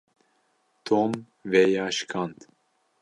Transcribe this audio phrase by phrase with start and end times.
[0.87, 1.11] Tom
[1.51, 2.37] vêya şikand.